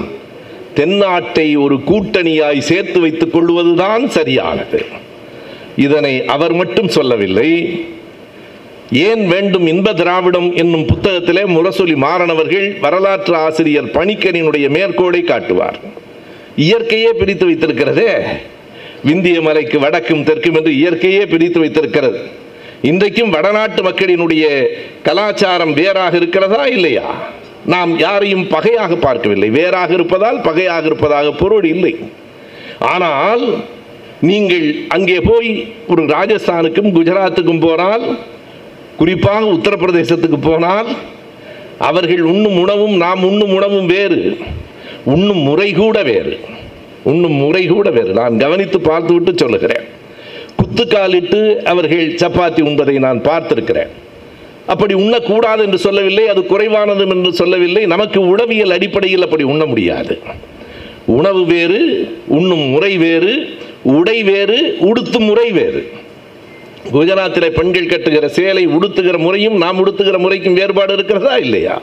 தென்னாட்டை 0.73 1.47
ஒரு 1.65 1.75
கூட்டணியாய் 1.89 2.67
சேர்த்து 2.69 2.99
வைத்துக் 2.99 3.33
கொள்வதுதான் 3.33 4.03
சரியானது. 4.17 4.98
இதனை 5.85 6.13
அவர் 6.35 6.53
மட்டும் 6.53 6.89
சொல்லவில்லை. 6.97 7.51
ஏன் 9.07 9.23
வேண்டும் 9.27 9.65
இன்ப 9.67 9.93
திராவிடம் 9.93 10.47
என்னும் 10.55 10.85
புத்தகத்திலே 10.91 11.43
முரசொலி 11.55 11.95
மாறனவர்கள் 12.05 12.67
வரலாற்று 12.79 13.35
ஆசிரியர் 13.45 13.93
பணிக்கரினுடைய 13.97 14.67
மேற்கோளை 14.77 15.21
காட்டுவார். 15.23 15.77
இயற்கையே 16.57 17.11
பிரித்து 17.19 17.45
வைத்திருக்கிறதே. 17.49 18.11
விந்திய 19.03 19.41
மலைக்கு 19.41 19.79
வடக்கும் 19.79 20.23
தெற்கும் 20.23 20.57
என்று 20.59 20.71
இயற்கையே 20.71 21.25
பிரித்து 21.25 21.59
வைத்திருக்கிறது. 21.59 22.19
இன்றைக்கும் 22.81 23.29
வடநாட்டு 23.29 23.81
மக்களினுடைய 23.83 24.45
கலாச்சாரம் 25.03 25.73
வேறாக 25.73 26.13
இருக்கிறதா 26.17 26.63
இல்லையா? 26.75 27.07
நாம் 27.65 27.91
யாரையும் 27.97 28.45
பகையாக 28.47 28.95
பார்க்கவில்லை. 28.95 29.49
வேறாக 29.49 29.93
இருப்பதால் 29.93 30.39
பகையாக 30.41 30.85
இருப்பதாக 30.85 31.31
பொருள் 31.31 31.67
இல்லை. 31.73 31.93
ஆனால் 32.79 33.43
நீங்கள் 34.21 34.75
அங்கே 34.87 35.19
போய் 35.19 35.73
ஒரு 35.87 36.05
ராஜஸ்தானுக்கும் 36.05 36.91
குஜராத்துக்கும் 36.91 37.59
போனால் 37.59 38.17
குறிப்பாக 38.97 39.45
உத்தரப்பிரதேசத்துக்கு 39.45 40.37
போனால் 40.41 40.87
அவர்கள் 41.77 42.21
உண்ணும் 42.21 42.57
உணவும் 42.57 42.95
நாம் 42.95 43.23
உண்ணும் 43.23 43.53
உணவும் 43.53 43.85
வேறு. 43.85 44.37
உண்ணும் 45.05 45.37
முறை 45.37 45.71
கூட 45.71 46.03
வேறு. 46.03 46.39
உண்ணும் 47.03 47.31
முறை 47.31 47.65
கூட 47.65 47.89
வேறு. 47.89 48.13
நான் 48.13 48.37
கவனித்து 48.37 48.79
பார்த்துவிட்டு 48.79 49.33
சொல்லுகிறேன். 49.35 49.85
குத்துக்காலிட்டு 50.57 51.57
அவர்கள் 51.63 52.07
சப்பாத்தி 52.07 52.61
உண்பதை 52.61 52.99
நான் 52.99 53.21
பார்த்திருக்கிறேன். 53.21 53.87
அப்படி 54.65 54.93
உண்ணக்கூடாது 54.93 55.59
என்று 55.59 55.77
சொல்லவில்லை 55.77 56.27
அது 56.27 56.45
குறைவானது 56.45 57.07
என்று 57.07 57.33
சொல்லவில்லை. 57.33 57.85
நமக்கு 57.85 58.27
உளவியல் 58.27 58.71
அடிப்படையில் 58.71 59.23
அப்படி 59.23 59.43
உண்ண 59.43 59.65
முடியாது. 59.65 60.19
உணவு 61.05 61.45
வேறு 61.45 62.09
உண்ணும் 62.27 62.59
முறை 62.59 62.97
வேறு 62.97 63.57
உடை 63.83 64.23
வேறு 64.23 64.77
உடுத்தும் 64.79 65.25
முறை 65.25 65.51
வேறு. 65.51 65.91
குஜராத்தில் 66.91 67.55
பெண்கள் 67.55 67.87
கட்டுகிற 67.87 68.25
சேலை 68.25 68.67
உடுத்துகிற 68.67 69.17
முறையும் 69.17 69.57
நாம் 69.57 69.85
உடுத்துகிற 69.85 70.17
முறைக்கும் 70.17 70.53
வேறுபாடு 70.53 70.93
இருக்கிறதா 70.93 71.37
இல்லையா? 71.37 71.81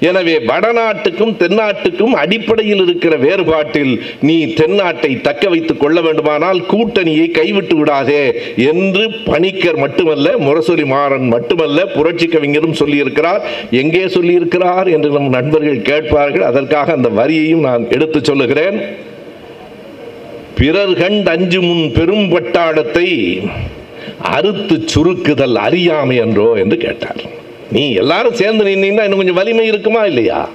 எனவே 0.00 0.38
வடநாட்டுக்கும் 0.38 1.36
தென்னாட்டுக்கும் 1.38 2.12
அடிப்படையில் 2.12 2.82
இருக்கிற 2.82 3.16
வேறுபாட்டில் 3.16 4.02
நீ 4.20 4.44
தென்னாட்டை 4.44 5.20
தக்க 5.20 5.48
வைத்துக் 5.48 5.80
கொள்ள 5.80 6.00
வேண்டுமானால் 6.00 6.60
கூட்டணியை 6.60 7.30
கைவிட்டு 7.30 7.76
விடாதே 7.76 8.34
என்று 8.56 9.10
பணிக்கர் 9.24 9.76
மட்டுமல்ல 9.76 10.30
முரசொலி 10.38 10.84
மாறன் 10.84 11.28
மட்டுமல்ல 11.28 11.86
புரட்சி 11.86 12.26
கவிஞரும் 12.26 12.72
சொல்லியிருக்கிறார். 12.72 13.40
எங்கே 13.70 14.04
சொல்லியிருக்கிறார் 14.04 14.92
என்று 14.92 15.10
நம் 15.10 15.28
நண்பர்கள் 15.28 15.82
கேட்பார்கள். 15.82 16.42
அதற்காக 16.42 16.92
அந்த 16.92 17.08
வரியையும் 17.08 17.60
நான் 17.60 17.90
எடுத்து 17.90 18.20
சொல்லுகிறேன். 18.24 18.78
பிறர் 20.58 20.92
கண்டு 20.92 21.30
அஞ்சு 21.30 21.62
முன் 21.62 21.92
பெரும் 21.92 22.30
பட்டாளத்தை 22.30 23.38
அறுத்து 24.22 24.84
சுருக்குதல் 24.94 25.54
அறியாமை 25.54 26.16
என்றோ 26.16 26.52
என்று 26.54 26.76
கேட்டார். 26.76 27.22
நீ 27.72 27.92
எல்லாரும் 27.92 28.34
சேர்ந்து 28.34 28.64
நின்னீங்கன்னா 28.64 29.02
இன்னும் 29.02 29.16
கொஞ்சம் 29.16 29.34
வலிமை 29.34 29.66
இருக்குமா 29.66 30.04
இல்லையா? 30.04 30.48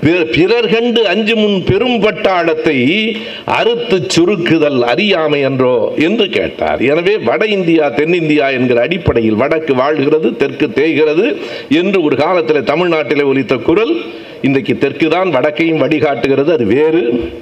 பிற- 0.00 0.24
பிறர் 0.24 0.68
கண்டு 0.68 1.08
அஞ்சு 1.08 1.36
முன் 1.36 1.64
பெரும் 1.64 2.02
பட்டாளத்தை 2.02 3.14
அறுத்து 3.44 4.06
சுருக்குதல் 4.16 4.80
அறியாமை 4.80 5.40
என்றோ 5.40 5.92
என்று 5.96 6.28
கேட்டார். 6.28 6.80
எனவே 6.80 7.16
வட 7.16 7.46
இந்தியா 7.46 7.90
தென்னிந்தியா 7.90 8.52
என்கிற 8.52 8.80
அடிப்படையில் 8.80 9.34
வடக்கு 9.34 9.74
வாழ்கிறது 9.74 10.36
தெற்கு 10.36 10.72
தேய்கிறது 10.72 11.36
என்று 11.68 12.02
ஒரு 12.02 12.16
காலத்தில் 12.16 12.62
தமிழ்நாட்டிலே 12.62 13.24
ஒலித்த 13.24 13.56
குரல் 13.56 14.00
இன்றைக்கு 14.42 14.78
தெற்கு 14.78 15.08
தான் 15.08 15.34
வடக்கையும் 15.34 15.80
வழிகாட்டுகிறது 15.80 16.52
அது 16.52 16.64
வேறு. 16.64 17.32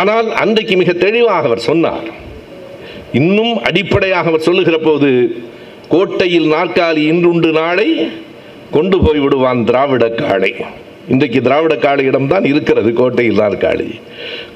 ஆனால் 0.00 0.28
அன்றைக்கு 0.42 0.74
மிக 0.76 0.92
தெளிவாக 1.04 1.46
அவர் 1.48 1.66
சொன்னார். 1.68 2.08
இன்னும் 3.20 3.54
அடிப்படையாக 3.68 4.28
அவர் 4.30 4.46
சொல்லுகிற 4.48 4.78
போது 4.78 5.10
கோட்டையில் 5.94 6.48
நாற்காலி 6.54 7.02
இன்றுண்டு 7.12 7.50
நாளை 7.52 7.88
கொண்டு 8.70 8.96
போய் 9.04 9.20
விடுவான் 9.24 9.60
திராவிட 9.64 10.08
காளை. 10.08 10.52
இன்றைக்கு 11.12 11.40
திராவிட 11.42 11.74
காளியிடம் 11.74 12.26
தான் 12.32 12.44
இருக்கிறது 12.44 12.90
கோட்டையில் 12.92 13.40
நாற்காலி. 13.42 13.88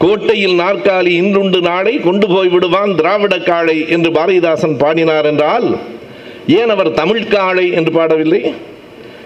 கோட்டையில் 0.03 0.57
நாற்காலி 0.63 1.13
இன்றுண்டு 1.21 1.61
நாளை 1.61 1.95
கொண்டு 2.09 2.27
போய் 2.35 2.53
விடுவான் 2.55 2.93
திராவிட 3.01 3.39
காளை 3.39 3.77
என்று 3.97 4.11
பாரதிதாசன் 4.19 4.77
பாடினார் 4.83 5.29
என்றால் 5.31 5.69
ஏன் 6.59 6.73
அவர் 6.75 6.93
தமிழ் 7.01 7.31
காளை 7.35 7.67
என்று 7.79 7.93
பாடவில்லை? 7.99 8.43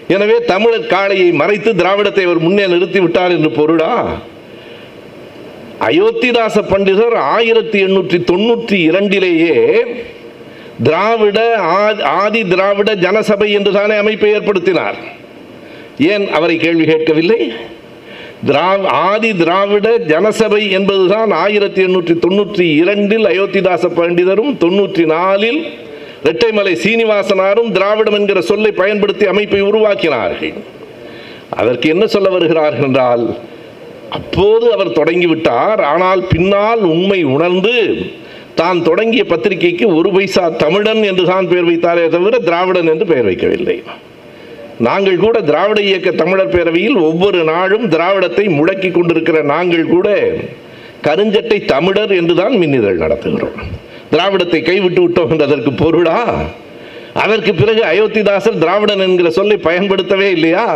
எனவே 0.09 0.39
தமிழர் 0.53 0.91
காளையை 0.95 1.29
மறைத்து 1.43 1.71
திராவிடத்தை 1.75 2.25
அவர் 2.25 2.45
முன்னே 2.47 2.67
நிறுத்தி 2.67 3.01
விட்டார் 3.01 3.31
என்று 3.31 3.51
பொருளா? 3.59 3.93
அயோத்திதாச 5.81 6.63
பண்டிதர் 6.63 7.15
ஆயிரத்தி 7.15 7.85
எண்ணூற்றி 7.85 8.25
தொண்ணூற்றி 8.33 8.91
இரண்டிலேயே 8.91 9.81
திராவிட 10.83 11.59
ஆ- 11.59 12.03
ஆதி 12.03 12.49
திராவிட 12.49 12.95
ஜனசபை 12.95 13.53
என்று 13.53 13.73
தானே 13.73 13.97
அமைப்பை 13.97 14.33
ஏற்படுத்தினார். 14.33 14.95
ஏன் 15.99 16.29
அவரை 16.29 16.57
கேள்வி 16.57 16.85
கேட்கவில்லை? 16.85 17.53
திரா 18.47 18.87
ஆதி 18.87 19.37
திராவிட 19.37 19.97
ஜனசபை 19.97 20.71
என்பதுதான் 20.71 21.31
ஆயிரத்தி 21.31 21.85
எண்ணூற்றி 21.85 22.17
தொண்ணூற்றி 22.29 22.75
இரண்டில் 22.75 23.25
அயோத்திதாச 23.25 23.89
பண்டிதரும் 23.89 24.57
தொண்ணூற்றி 24.59 25.05
நாலில் 25.05 25.67
இரட்டைமலை 26.25 26.77
சீனிவாசனாரும் 26.85 27.71
திராவிடம் 27.71 28.15
என்கிற 28.15 28.41
சொல்லை 28.41 28.73
பயன்படுத்தி 28.73 29.27
அமைப்பை 29.27 29.63
உருவாக்கினார்கள். 29.63 30.53
அதற்கு 31.51 31.89
என்ன 31.89 32.07
சொல்ல 32.07 32.29
வருகிறார்கள் 32.29 32.87
என்றால் 32.87 33.39
அப்போது 34.17 34.67
அவர் 34.75 34.97
தொடங்கிவிட்டார். 34.99 35.81
ஆனால் 35.93 36.23
பின்னால் 36.33 36.83
உண்மை 36.93 37.21
உணர்ந்து 37.35 37.75
தான் 38.61 38.79
தொடங்கிய 38.89 39.23
பத்திரிகைக்கு 39.31 39.87
ஒரு 39.99 40.11
பைசா 40.17 40.45
தமிழன் 40.65 41.03
என்று 41.09 41.25
தான் 41.31 41.49
பெயர் 41.53 41.69
வைத்தாரே 41.71 42.05
தவிர 42.15 42.39
திராவிடன் 42.49 42.91
என்று 42.93 43.07
பெயர் 43.13 43.29
வைக்கவில்லை. 43.31 43.79
நாங்கள் 44.87 45.23
கூட 45.25 45.37
திராவிட 45.49 45.81
இயக்க 45.89 46.11
தமிழர் 46.21 46.55
பேரவையில் 46.55 46.99
ஒவ்வொரு 47.09 47.41
நாளும் 47.51 47.85
திராவிடத்தை 47.95 48.45
முடக்கி 48.59 48.91
கொண்டிருக்கிற 48.91 49.43
நாங்கள் 49.53 49.91
கூட 49.95 50.09
கருஞ்சட்டை 51.07 51.59
தமிழர் 51.75 52.13
என்றுதான் 52.21 52.55
மின்னிதழ் 52.63 53.03
நடத்துகிறோம். 53.05 53.59
திராவிடத்தை 54.11 54.61
கைவிட்டு 54.63 55.01
விட்டோம் 55.05 55.33
என்றதற்கு 55.35 55.73
பொருளா? 55.83 56.19
அதற்கு 57.25 57.53
பிறகு 57.55 57.83
அயோத்திதாசர் 57.91 58.63
திராவிடன் 58.63 59.05
என்கிற 59.07 59.31
சொல்லை 59.31 59.57
பயன்படுத்தவே 59.69 60.31
இல்லையா? 60.31 60.67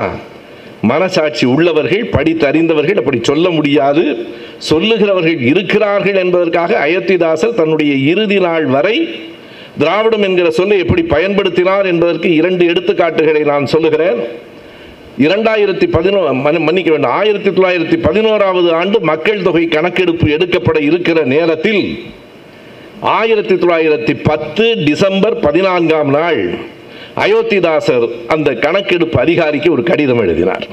மனசாட்சி 0.83 1.47
உள்ளவர்கள் 1.47 2.09
படித்தறிந்தவர்கள் 2.09 2.99
அப்படி 2.99 3.19
சொல்ல 3.23 3.51
முடியாது. 3.51 4.27
சொல்லுகிறவர்கள் 4.71 5.41
இருக்கிறார்கள் 5.41 6.15
என்பதற்காக 6.15 6.87
அயத்திதாசர் 6.87 7.55
தன்னுடைய 7.55 7.95
இறுதி 7.95 8.41
நாள் 8.41 8.67
வரை 8.67 9.09
திராவிடம் 9.79 10.23
என்கிற 10.23 10.51
சொல்லை 10.51 10.79
எப்படி 10.79 11.03
பயன்படுத்தினார் 11.03 11.85
என்பதற்கு 11.85 12.35
இரண்டு 12.35 12.65
எடுத்துக்காட்டுகளை 12.65 13.45
நான் 13.45 13.67
சொல்லுகிறேன். 13.67 14.21
இரண்டாயிரத்தி 15.19 15.87
பதினோ 15.87 16.33
மன்னிக்க 16.33 16.91
வேண்டும். 16.91 17.11
ஆயிரத்தி 17.11 17.51
தொள்ளாயிரத்தி 17.51 17.97
பதினோராவது 18.03 18.73
ஆண்டு 18.73 19.01
மக்கள் 19.01 19.43
தொகை 19.43 19.67
கணக்கெடுப்பு 19.67 20.31
எடுக்கப்பட 20.31 20.81
இருக்கிற 20.81 21.23
நேரத்தில் 21.23 22.05
ஆயிரத்தி 23.01 23.55
தொள்ளாயிரத்தி 23.55 24.21
பத்து 24.23 24.77
டிசம்பர் 24.85 25.39
பதினான்காம் 25.39 26.11
நாள் 26.11 26.55
அயோத்திதாசர் 27.23 28.07
அந்த 28.27 28.51
கணக்கெடுப்பு 28.55 29.19
அதிகாரிக்கு 29.21 29.69
ஒரு 29.73 29.83
கடிதம் 29.83 30.21
எழுதினார். 30.21 30.67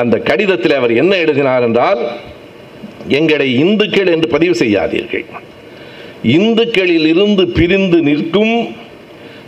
அந்த 0.00 0.16
கடிதத்தில் 0.18 0.78
அவர் 0.78 0.92
என்ன 0.94 1.12
எழுதினார் 1.16 1.62
என்றால் 1.62 2.00
எங்களை 3.08 3.48
இந்துக்கள் 3.58 4.06
என்று 4.06 4.28
பதிவு 4.28 4.54
செய்யாதீர்கள். 4.54 5.24
இந்துக்களில் 6.22 7.06
இருந்து 7.06 7.44
பிரிந்து 7.48 7.98
நிற்கும் 8.00 8.56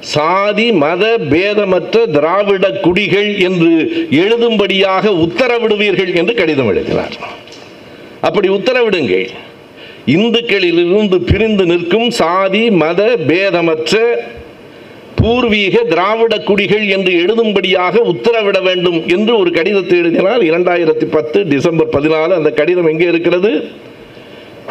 சாதி 0.01 0.67
மத 0.73 1.05
பேதமற்ற 1.31 2.07
திராவிட 2.07 2.67
குடிகள் 2.71 3.31
என்று 3.39 3.71
எழுதும்படியாக 4.23 5.13
உத்தரவிடுவீர்கள் 5.25 6.13
என்று 6.15 6.35
கடிதம் 6.35 6.69
எழுதினார். 6.69 7.15
அப்படி 8.21 8.49
உத்தரவிடுங்கள். 8.49 9.29
இந்துக்களிலிருந்து 10.07 11.17
பிரிந்து 11.31 11.65
நிற்கும் 11.65 12.11
சாதி 12.11 12.65
மத 12.83 13.03
பேதமற்ற 13.27 13.97
பூர்வீக 15.21 15.83
திராவிட 15.83 16.39
குடிகள் 16.39 16.87
என்று 16.87 17.13
எழுதும்படியாக 17.13 18.01
உத்தரவிட 18.13 18.63
வேண்டும் 18.63 19.09
என்று 19.09 19.39
ஒரு 19.39 19.51
கடிதத்தை 19.51 19.99
எழுதினார் 19.99 20.43
இரண்டாயிரத்தி 20.43 21.07
பத்து 21.11 21.47
டிசம்பர் 21.47 21.93
பதினாலு 21.93 22.33
அந்த 22.39 22.51
கடிதம் 22.51 22.87
எங்கே 22.87 23.05
இருக்கிறது? 23.05 23.53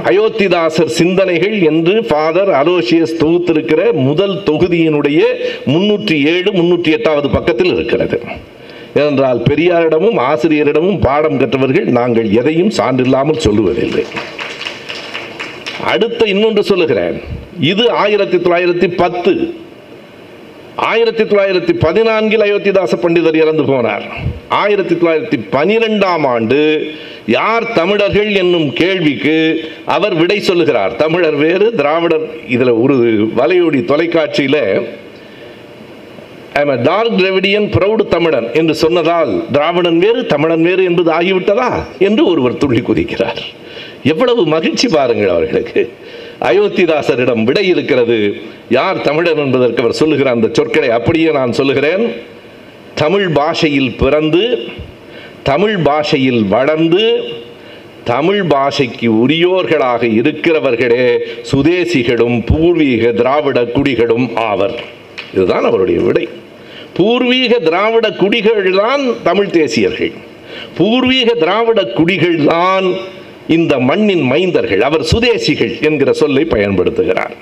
அயோத்திதாசர் 0.10 0.92
சிந்தனைகள் 1.00 1.56
என்று 1.62 2.04
ஃபாதர் 2.04 2.52
அலோசியஸ் 2.52 3.16
தொகுத்திருக்கிற 3.20 3.94
முதல் 3.94 4.36
தொகுதியினுடைய 4.46 5.22
முன்னூற்றி 5.66 6.18
ஏழு 6.34 6.52
முன்னூற்றி 6.52 6.92
எட்டாவது 6.92 7.30
பக்கத்தில் 7.30 7.72
இருக்கிறது. 7.74 8.20
ஏனென்றால் 8.94 9.40
பெரியாரிடமும் 9.50 10.18
ஆசிரியரிடமும் 10.18 11.00
பாடம் 11.00 11.38
கற்றவர்கள் 11.38 11.88
நாங்கள் 12.00 12.30
எதையும் 12.32 12.72
சான்றில்லாமல் 12.78 13.44
சொல்லுவதில்லை. 13.46 14.06
அடுத்த 15.84 16.26
இன்னொன்று 16.26 16.64
சொல்லுகிறேன். 16.64 17.18
இது 17.60 17.92
ஆயிரத்தி 17.92 18.38
தொள்ளாயிரத்தி 18.38 18.88
பத்து. 18.96 19.34
ஆயிரத்தி 20.78 21.24
தொள்ளாயிரத்தி 21.24 21.74
பதினான்கில் 21.80 22.42
அயோத்திதாச 22.42 22.96
பண்டிதர் 22.96 23.36
இறந்து 23.36 23.64
போனார். 23.64 24.02
ஆயிரத்தி 24.50 24.96
தொள்ளாயிரத்தி 24.96 25.40
பனிரெண்டாம் 25.52 26.28
ஆண்டு 26.28 26.92
யார் 27.26 27.74
தமிழர்கள் 27.74 28.34
என்னும் 28.34 28.74
கேள்விக்கு 28.74 29.70
அவர் 29.86 30.16
விடை 30.16 30.40
சொல்லுகிறார். 30.40 30.96
தமிழர் 30.96 31.36
வேறு 31.36 31.76
திராவிடர் 31.76 32.48
இதில் 32.48 32.70
ஒரு 32.70 32.96
வலையொடி 33.38 33.86
தொலைக்காட்சியில் 33.86 34.88
ஐம் 36.54 36.82
டார்க் 36.82 37.18
திராவிடியன் 37.18 37.72
ப்ரௌடு 37.72 38.08
தமிழன் 38.08 38.54
என்று 38.54 38.76
சொன்னதால் 38.76 39.44
திராவிடன் 39.52 39.98
வேறு 39.98 40.26
தமிழன் 40.26 40.62
வேறு 40.62 40.84
என்பது 40.84 41.12
ஆகிவிட்டதா? 41.12 41.84
என்று 42.00 42.26
ஒருவர் 42.26 42.58
துள்ளி 42.58 42.80
குதிக்கிறார். 42.80 43.38
எவ்வளவு 44.04 44.46
மகிழ்ச்சி 44.46 44.88
பாருங்கள் 44.88 45.30
அவர்களுக்கு. 45.30 45.90
அயோத்திதாசரிடம் 46.42 47.44
விடை 47.44 47.68
இருக்கிறது. 47.68 48.42
யார் 48.70 49.02
தமிழர் 49.02 49.38
என்பதற்கு 49.38 49.82
அவர் 49.82 49.94
சொல்லுகிற 49.94 50.30
அந்த 50.30 50.50
சொற்களை 50.52 50.90
அப்படியே 50.90 51.32
நான் 51.32 51.54
சொல்லுகிறேன். 51.54 52.14
தமிழ் 52.96 53.30
பாஷையில் 53.30 53.96
பிறந்து 53.96 54.60
தமிழ் 55.44 55.78
பாஷையில் 55.78 56.44
வளர்ந்து 56.44 57.24
தமிழ் 58.04 58.42
பாஷைக்கு 58.42 59.08
உரியோர்களாக 59.08 60.04
இருக்கிறவர்களே 60.20 61.18
சுதேசிகளும் 61.52 62.46
பூர்வீக 62.46 63.12
திராவிட 63.12 63.62
குடிகளும் 63.62 64.36
ஆவர். 64.36 64.80
இதுதான் 65.34 65.64
அவருடைய 65.64 66.00
விடை. 66.00 66.28
பூர்வீக 66.94 67.60
திராவிட 67.60 68.12
குடிகள் 68.12 68.76
தான் 68.78 69.02
தமிழ் 69.24 69.46
தேசியர்கள். 69.46 70.14
பூர்வீக 70.78 71.34
திராவிட 71.34 71.84
குடிகள் 71.84 72.46
தான் 72.46 72.94
இந்த 73.48 73.80
மண்ணின் 73.80 74.32
மைந்தர்கள் 74.32 74.80
அவர் 74.80 75.02
சுதேசிகள் 75.02 75.80
என்கிற 75.82 76.14
சொல்லை 76.14 76.44
பயன்படுத்துகிறார். 76.44 77.36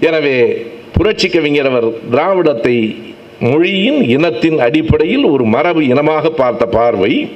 எனவே 0.00 0.66
புரட்சி 0.92 1.28
கவிஞர் 1.28 1.66
அவர் 1.66 1.88
திராவிடத்தை 2.10 2.76
மொழியின் 3.40 4.02
இனத்தின் 4.08 4.58
அடிப்படையில் 4.58 5.24
ஒரு 5.24 5.44
மரபு 5.44 5.86
இனமாக 5.86 6.30
பார்த்த 6.30 6.64
பார்வை 6.66 7.30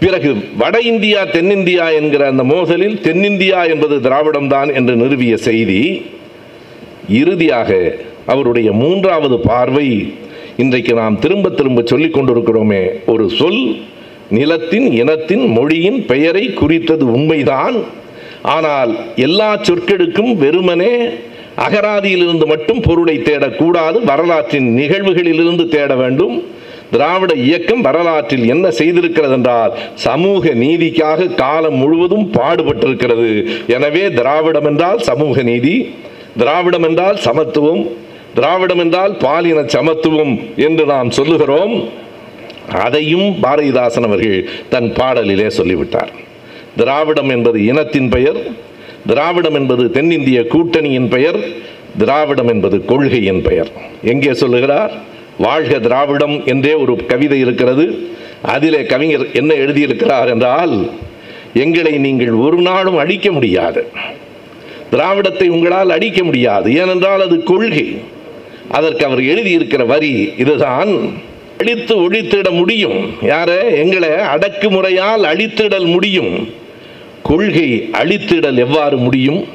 பிறகு 0.00 0.36
வட 0.58 0.80
இந்தியா 0.80 1.22
தென்னிந்தியா 1.24 1.94
என்கிற 1.94 2.26
அந்த 2.26 2.44
மோதலில் 2.44 3.00
தென்னிந்தியா 3.00 3.68
என்பது 3.68 3.96
திராவிடம்தான் 3.96 4.74
என்று 4.74 4.96
நிறுவிய 4.96 5.34
செய்தி 5.34 5.80
இறுதியாக 7.08 7.98
அவருடைய 8.26 8.72
மூன்றாவது 8.72 9.38
பார்வை 9.38 9.88
இன்றைக்கு 10.56 10.94
நாம் 10.94 11.18
திரும்ப 11.18 11.48
திரும்ப 11.48 11.82
சொல்லிக் 11.84 12.16
கொண்டிருக்கிறோமே 12.16 12.82
ஒரு 13.06 13.30
சொல் 13.30 13.62
நிலத்தின் 14.30 14.86
இனத்தின் 14.92 15.44
மொழியின் 15.56 16.00
பெயரை 16.06 16.44
குறித்தது 16.60 17.04
உண்மைதான். 17.12 17.76
ஆனால் 18.42 18.92
எல்லா 19.26 19.48
சொற்களுக்கும் 19.68 20.32
வெறுமனே 20.42 20.92
அகராதியிலிருந்து 21.66 22.46
மட்டும் 22.46 22.80
பொருளை 22.80 23.16
தேடக்கூடாது 23.18 23.98
வரலாற்றின் 24.04 24.68
நிகழ்வுகளிலிருந்து 24.78 25.64
தேட 25.68 25.94
வேண்டும். 25.94 26.34
திராவிட 26.90 27.32
இயக்கம் 27.44 27.80
வரலாற்றில் 27.80 28.44
என்ன 28.54 28.66
செய்திருக்கிறது 28.78 29.32
என்றால் 29.32 29.72
சமூக 29.94 30.52
நீதிக்காக 30.62 31.34
காலம் 31.34 31.78
முழுவதும் 31.82 32.26
பாடுபட்டிருக்கிறது. 32.36 33.30
எனவே 33.66 34.04
திராவிடம் 34.18 34.64
என்றால் 34.64 34.98
சமூக 34.98 35.42
நீதி 35.42 35.76
திராவிடம் 36.42 36.82
என்றால் 36.82 37.16
சமத்துவம் 37.16 37.82
திராவிடம் 38.34 38.78
என்றால் 38.78 39.12
பாலின 39.16 39.58
சமத்துவம் 39.74 40.34
என்று 40.56 40.84
நாம் 40.84 41.10
சொல்லுகிறோம். 41.10 41.74
அதையும் 42.72 43.36
பாரதிதாசன் 43.42 44.02
அவர்கள் 44.02 44.48
தன் 44.68 44.92
பாடலிலே 44.92 45.46
சொல்லிவிட்டார். 45.46 46.10
திராவிடம் 46.76 47.28
என்பது 47.28 47.64
இனத்தின் 47.64 48.08
பெயர் 48.08 48.36
திராவிடம் 49.06 49.54
என்பது 49.54 49.90
தென்னிந்திய 49.90 50.42
கூட்டணியின் 50.42 51.08
பெயர் 51.08 51.38
திராவிடம் 51.98 52.48
என்பது 52.48 52.84
கொள்கையின் 52.84 53.42
பெயர். 53.42 53.68
எங்கே 54.02 54.34
சொல்லுகிறார்? 54.34 54.92
வாழ்க 55.38 55.78
திராவிடம் 55.78 56.42
என்றே 56.44 56.74
ஒரு 56.74 57.06
கவிதை 57.06 57.38
இருக்கிறது. 57.38 58.08
அதிலே 58.42 58.82
கவிஞர் 58.82 59.32
என்ன 59.32 59.54
எழுதியிருக்கிறார் 59.54 60.28
என்றால் 60.28 60.90
எங்களை 61.54 61.98
நீங்கள் 61.98 62.30
ஒரு 62.30 62.56
நாளும் 62.56 62.96
அழிக்க 62.96 63.32
முடியாது. 63.32 63.86
திராவிடத்தை 64.90 65.48
உங்களால் 65.48 65.90
அழிக்க 65.90 66.24
முடியாது. 66.24 66.74
ஏனென்றால் 66.74 67.22
அது 67.22 67.42
கொள்கை. 67.42 67.98
அதற்கு 68.70 69.04
அவர் 69.04 69.20
எழுதியிருக்கிற 69.20 69.86
வரி 69.86 70.32
இதுதான். 70.38 71.12
அழித்து 71.58 72.10
ஒழித்திட 72.10 72.50
முடியும். 72.50 73.10
யார? 73.20 73.76
எங்களை 73.76 74.08
அடக்குமுறையால் 74.08 75.24
அழித்திடல் 75.24 75.86
முடியும். 75.86 76.48
கொள்கை 77.22 77.88
அழித்திடல் 77.92 78.56
எவ்வாறு 78.56 78.96
முடியும்? 78.96 79.48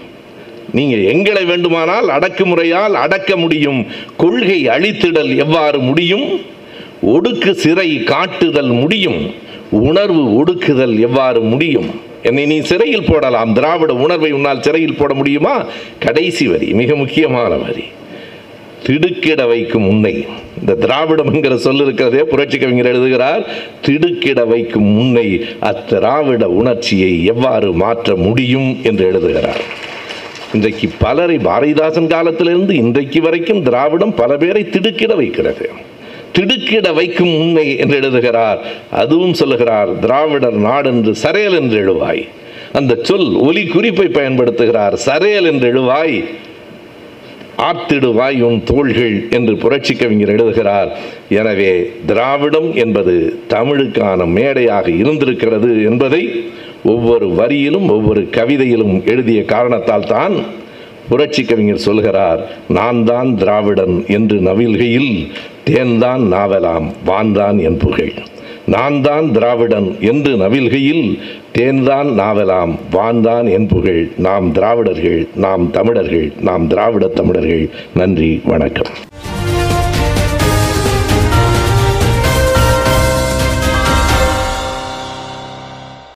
நீங்க 0.72 0.96
எங்களை 0.96 1.46
வேண்டுமானால் 1.46 2.08
அடக்குமுறையால் 2.08 2.94
அடக்க 2.94 3.36
முடியும். 3.36 3.88
கொள்கை 4.18 4.68
அழித்திடல் 4.68 5.36
எவ்வாறு 5.36 5.80
முடியும்? 5.80 6.42
ஒடுக்கு 7.06 7.52
சிறை 7.52 8.04
காட்டுதல் 8.04 8.70
முடியும். 8.70 9.34
உணர்வு 9.72 10.44
ஒடுக்குதல் 10.44 11.00
எவ்வாறு 11.00 11.42
முடியும்? 11.42 12.02
என்னை 12.24 12.46
நீ 12.46 12.60
சிறையில் 12.60 13.06
போடலாம். 13.08 13.54
திராவிட 13.54 13.94
உணர்வை 13.94 14.32
உன்னால் 14.32 14.62
சிறையில் 14.62 14.96
போட 14.96 15.14
முடியுமா? 15.14 15.66
கடைசி 16.00 16.48
வரி 16.48 16.74
மிக 16.74 16.96
முக்கியமான 16.96 17.56
வரி. 17.56 17.84
திடுக்கிட 18.84 19.46
வைக்கும் 19.46 19.88
உன்னை. 19.88 20.26
இந்த 20.60 20.74
திராவிடம் 20.74 21.34
என்கிற 21.34 21.58
சொல் 21.58 21.82
இருக்கிறதே 21.82 22.24
புரட்சி 22.24 22.58
கவிஞர் 22.58 22.86
எழுதுகிறார். 22.86 23.46
திடுக்கிட 23.82 24.46
வைக்கும் 24.46 24.98
உன்னை 24.98 25.46
அத்திராவிட 25.62 26.44
உணர்ச்சியை 26.44 27.26
எவ்வாறு 27.26 27.74
மாற்ற 27.74 28.15
முடியும் 28.15 28.78
என்று 28.84 29.06
எழுதுகிறார். 29.06 29.62
இன்றைக்கு 30.54 30.89
பலரை 31.00 31.38
பாரதிதாசன் 31.38 32.08
காலத்திலிருந்து 32.08 32.76
இன்றைக்கு 32.76 33.22
வரைக்கும் 33.22 33.63
திராவிடம் 33.63 34.15
பல 34.15 34.38
பேரை 34.38 34.70
திடுக்கிட 34.70 35.15
வைக்கிறது. 35.15 35.70
திடுக்கிட 36.32 36.91
வைக்கும் 36.91 37.28
முன்னை 37.28 37.78
என்று 37.78 37.96
எழுதுகிறார். 37.96 38.60
அதுவும் 38.91 39.34
சொல்லுகிறார் 39.34 40.00
திராவிடர் 40.00 40.60
நாடென்று 40.60 41.13
சரையல் 41.24 41.56
என்று 41.56 41.78
எழுவாய். 41.80 42.28
அந்த 42.74 42.98
சொல் 43.02 43.34
ஒலி 43.34 43.65
குறிப்பை 43.65 44.06
பயன்படுத்துகிறார் 44.06 44.98
சரையல் 45.06 45.46
என்று 45.46 45.74
எழுவாய். 45.74 46.26
ஆத்திடுவாய் 47.58 48.42
உன் 48.42 48.64
தோள்கள் 48.64 49.30
என்று 49.30 49.58
புரட்சி 49.58 49.94
கவிஞர் 49.96 50.30
எழுதுகிறார். 50.30 50.98
எனவே 51.30 51.92
திராவிடம் 52.06 52.76
என்பது 52.76 53.40
தமிழுக்கான 53.50 54.26
மேடையாக 54.26 54.90
இருந்திருக்கிறது 54.90 55.84
என்பதை 55.84 56.44
ஒவ்வொரு 56.84 57.28
வரியிலும் 57.28 57.90
ஒவ்வொரு 57.90 58.28
கவிதையிலும் 58.32 59.06
எழுதிய 59.06 59.44
காரணத்தால் 59.44 60.08
தான் 60.08 60.34
புரட்சி 61.10 61.44
கவிஞர் 61.44 61.78
சொல்கிறார் 61.78 62.50
நான் 62.68 63.04
தான் 63.04 63.36
திராவிடன் 63.36 64.06
என்று 64.08 64.38
நவில்கையில் 64.40 65.32
தேன்தான் 65.66 66.24
நாவலாம் 66.34 66.88
வான்தான் 67.06 67.60
என் 67.62 67.78
புகழ். 67.78 68.31
நான் 68.71 68.97
தான் 69.01 69.27
திராவிடன் 69.31 69.88
என்று 69.99 70.31
நவில்கையில் 70.38 71.05
தேன்தான் 71.57 72.10
நாவலாம் 72.19 72.73
வான்தான் 72.91 73.47
என் 73.51 73.67
புகழ். 73.67 74.01
நாம் 74.17 74.51
திராவிடர்கள் 74.51 75.21
நாம் 75.36 75.71
தமிழர்கள் 75.71 76.27
நாம் 76.49 76.67
திராவிட 76.67 77.07
தமிழர்கள். 77.19 77.65
நன்றி 77.95 78.31
வணக்கம். 78.53 78.91